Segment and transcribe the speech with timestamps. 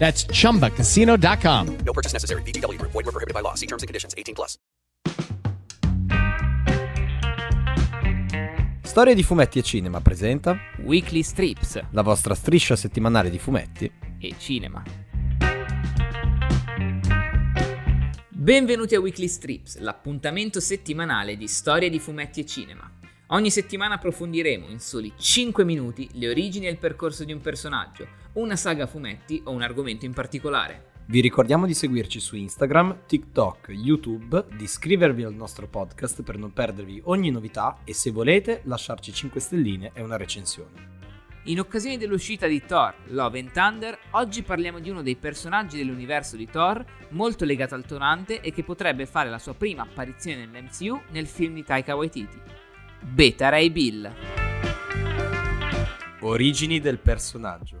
[0.00, 1.66] That's chumbacasino.com.
[1.84, 2.42] No purchase necessary.
[2.42, 2.92] VGW Group.
[2.92, 3.54] Void were prohibited by law.
[3.54, 4.14] See terms and conditions.
[4.16, 4.56] 18 plus.
[8.82, 13.92] Storie di fumetti e cinema presenta Weekly Strips la vostra striscia settimanale di fumetti.
[14.18, 14.82] e cinema.
[18.28, 22.90] Benvenuti a Weekly Strips, l'appuntamento settimanale di storie di fumetti e cinema.
[23.32, 28.04] Ogni settimana approfondiremo in soli 5 minuti le origini e il percorso di un personaggio,
[28.32, 30.88] una saga a fumetti o un argomento in particolare.
[31.06, 36.52] Vi ricordiamo di seguirci su Instagram, TikTok, YouTube, di iscrivervi al nostro podcast per non
[36.52, 40.98] perdervi ogni novità e se volete lasciarci 5 stelline e una recensione.
[41.44, 46.34] In occasione dell'uscita di Thor Love and Thunder, oggi parliamo di uno dei personaggi dell'universo
[46.34, 51.00] di Thor molto legato al tonante e che potrebbe fare la sua prima apparizione nell'MCU
[51.12, 52.60] nel film di Taika Waititi.
[53.02, 54.12] Beta Ray Bill.
[56.20, 57.80] Origini del personaggio.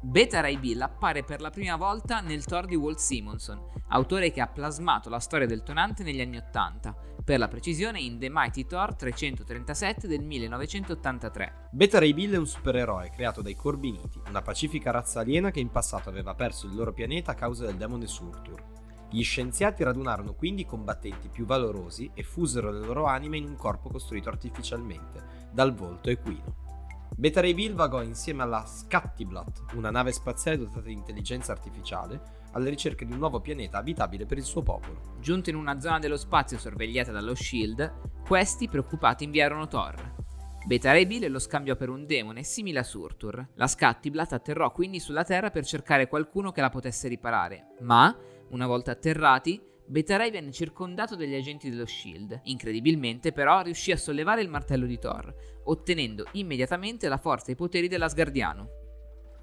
[0.00, 4.40] Beta Ray Bill appare per la prima volta nel Thor di Walt Simonson, autore che
[4.40, 8.64] ha plasmato la storia del tonante negli anni 80, per la precisione in The Mighty
[8.64, 11.68] Thor 337 del 1983.
[11.70, 15.70] Beta Ray Bill è un supereroe creato dai Corbiniti, una pacifica razza aliena che in
[15.70, 18.79] passato aveva perso il loro pianeta a causa del demone Surtur.
[19.10, 23.56] Gli scienziati radunarono quindi i combattenti più valorosi e fusero le loro anime in un
[23.56, 26.68] corpo costruito artificialmente, dal volto equino.
[27.16, 32.68] Beta Ray Bill vagò insieme alla Scattiblat, una nave spaziale dotata di intelligenza artificiale, alla
[32.68, 35.16] ricerca di un nuovo pianeta abitabile per il suo popolo.
[35.18, 37.92] Giunto in una zona dello spazio sorvegliata dallo Shield,
[38.26, 40.18] questi preoccupati inviarono Thor.
[40.64, 43.44] Beta Ray Bill lo scambiò per un demone simile a Surtur.
[43.54, 48.16] La Scattiblat atterrò quindi sulla Terra per cercare qualcuno che la potesse riparare, ma,
[48.50, 52.42] una volta atterrati, Beta Ray venne circondato dagli agenti dello Shield.
[52.44, 55.34] Incredibilmente, però, riuscì a sollevare il martello di Thor,
[55.64, 58.68] ottenendo immediatamente la forza e i poteri dell'Asgardiano.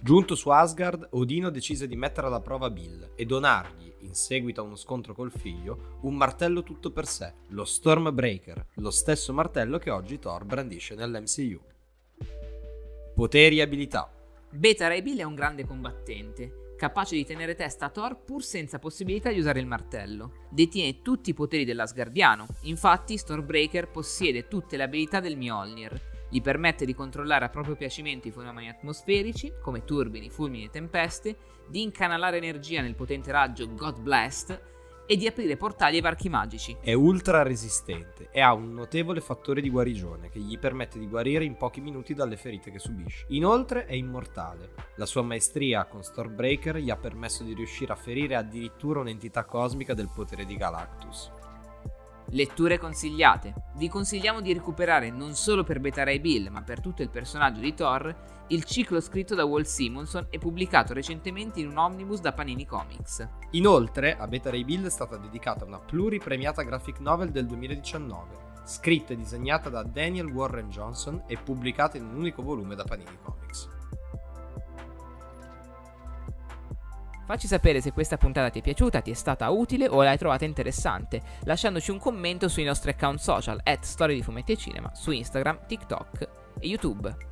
[0.00, 4.64] Giunto su Asgard, Odino decise di mettere alla prova Bill e donargli, in seguito a
[4.64, 9.90] uno scontro col figlio, un martello tutto per sé, lo Stormbreaker, lo stesso martello che
[9.90, 11.60] oggi Thor brandisce nell'MCU.
[13.14, 14.12] Poteri e abilità.
[14.50, 18.80] Beta Ray Bill è un grande combattente, capace di tenere testa a Thor pur senza
[18.80, 20.48] possibilità di usare il martello.
[20.50, 26.26] Detiene tutti i poteri dell'Asgardiano, infatti Stormbreaker possiede tutte le abilità del Mjolnir.
[26.28, 31.36] Gli permette di controllare a proprio piacimento i fenomeni atmosferici, come turbini, fulmini e tempeste,
[31.68, 34.60] di incanalare energia nel potente raggio God Blast
[35.12, 36.74] e di aprire portali ai varchi magici.
[36.80, 41.44] È ultra resistente e ha un notevole fattore di guarigione che gli permette di guarire
[41.44, 43.26] in pochi minuti dalle ferite che subisce.
[43.28, 44.70] Inoltre è immortale.
[44.96, 49.92] La sua maestria con Stormbreaker gli ha permesso di riuscire a ferire addirittura un'entità cosmica
[49.92, 51.30] del potere di Galactus.
[52.34, 53.52] Letture consigliate.
[53.74, 57.60] Vi consigliamo di recuperare non solo per Beta Ray Bill, ma per tutto il personaggio
[57.60, 62.32] di Thor, il ciclo scritto da Walt Simonson e pubblicato recentemente in un omnibus da
[62.32, 63.28] Panini Comics.
[63.50, 69.12] Inoltre, a Beta Ray Bill è stata dedicata una pluripremiata graphic novel del 2019, scritta
[69.12, 73.41] e disegnata da Daniel Warren Johnson e pubblicata in un unico volume da Panini Comics.
[77.32, 80.44] Facci sapere se questa puntata ti è piaciuta, ti è stata utile o l'hai trovata
[80.44, 85.12] interessante, lasciandoci un commento sui nostri account social at Storie di Fumetti e Cinema su
[85.12, 86.28] Instagram, TikTok
[86.60, 87.31] e YouTube.